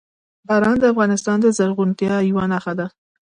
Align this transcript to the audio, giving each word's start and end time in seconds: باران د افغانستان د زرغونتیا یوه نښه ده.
باران 0.47 0.77
د 0.79 0.85
افغانستان 0.93 1.37
د 1.41 1.47
زرغونتیا 1.57 2.15
یوه 2.29 2.45
نښه 2.51 2.73
ده. 2.79 2.87